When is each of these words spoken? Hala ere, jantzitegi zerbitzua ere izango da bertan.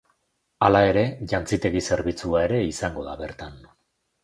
Hala 0.67 0.79
ere, 0.93 1.03
jantzitegi 1.33 1.83
zerbitzua 1.91 2.43
ere 2.47 2.65
izango 2.71 3.07
da 3.11 3.17
bertan. 3.23 3.63